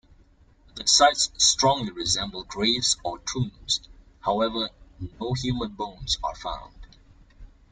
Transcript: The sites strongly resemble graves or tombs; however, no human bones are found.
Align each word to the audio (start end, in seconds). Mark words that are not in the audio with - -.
The 0.73 0.87
sites 0.87 1.29
strongly 1.37 1.91
resemble 1.91 2.43
graves 2.43 2.97
or 3.03 3.19
tombs; 3.19 3.87
however, 4.21 4.71
no 5.19 5.33
human 5.33 5.73
bones 5.75 6.17
are 6.23 6.33
found. 6.33 6.87